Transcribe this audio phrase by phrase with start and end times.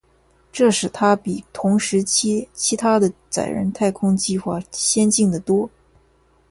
[0.51, 5.69] 这使它比同时期其它的载人太空计划先进得多。